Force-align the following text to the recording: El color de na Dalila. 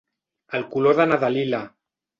El 0.59 0.65
color 0.77 0.99
de 1.01 1.07
na 1.13 1.21
Dalila. 1.27 1.65